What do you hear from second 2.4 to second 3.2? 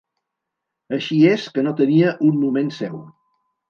moment seu